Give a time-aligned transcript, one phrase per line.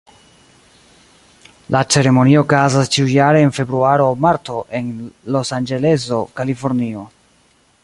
[1.75, 4.91] La ceremonio okazas ĉiujare en februaro aŭ marto, en
[5.37, 7.09] Losanĝeleso, Kalifornio.